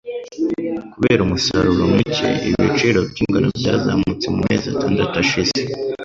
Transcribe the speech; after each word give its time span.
Kubera 0.93 1.21
umusaruro 1.23 1.83
muke, 1.93 2.27
ibiciro 2.49 2.99
by 3.11 3.17
ingano 3.23 3.47
byazamutse 3.57 4.25
mumezi 4.35 4.65
atandatu 4.73 5.15
ashize. 5.23 5.59